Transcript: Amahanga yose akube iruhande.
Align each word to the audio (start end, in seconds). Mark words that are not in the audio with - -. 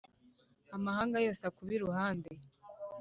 Amahanga 0.75 1.17
yose 1.25 1.41
akube 1.49 1.71
iruhande. 1.77 2.29